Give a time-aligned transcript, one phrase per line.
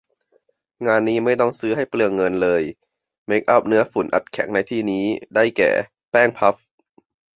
[0.87, 2.63] งานนี้ไม่ต้องซื้อให้เปลืองเงินเลย
[3.27, 5.71] เมคอัพเนื้อฝุ่นอัดแข็งในที่นี้ ได้แก่
[6.11, 6.55] แป้งพัฟ